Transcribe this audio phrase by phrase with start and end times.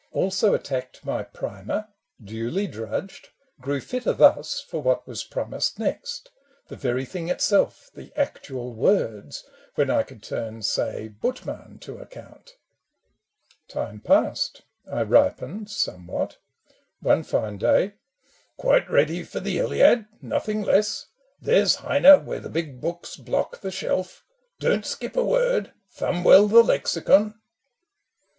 [0.13, 1.87] Also attacked my Primer,
[2.19, 6.31] duly drudged, Grew fitter thus for what was promised next—
[6.69, 9.45] 126 ASOLANDO: The very thing itself, the actual words,
[9.75, 12.57] When I could turn^say, Buttmann to account.
[13.67, 16.39] Time passed, I ripened somewhat:
[16.99, 17.93] one fine day,
[18.57, 21.09] "Quite ready for the Iliad, nothing less?
[21.39, 24.25] There's Heine, where the big books block the shelf:
[24.57, 27.39] Don't skip a word, thumb well the Lexicon